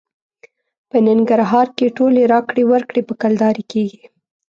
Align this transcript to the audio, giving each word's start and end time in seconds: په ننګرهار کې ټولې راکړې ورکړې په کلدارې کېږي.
په 0.89 0.97
ننګرهار 1.07 1.67
کې 1.77 1.95
ټولې 1.97 2.21
راکړې 2.33 2.63
ورکړې 2.71 3.01
په 3.05 3.13
کلدارې 3.21 3.63
کېږي. 3.71 4.01